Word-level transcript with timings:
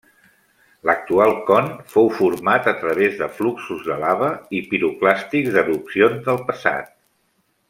L'actual 0.89 1.33
con 1.49 1.67
fou 1.91 2.09
format 2.21 2.71
a 2.73 2.73
través 2.85 3.21
de 3.21 3.29
fluxos 3.41 3.85
de 3.91 4.01
lava 4.07 4.33
i 4.61 4.65
piroclàstics 4.73 5.55
d'erupcions 5.59 6.29
del 6.31 6.47
passat. 6.51 6.95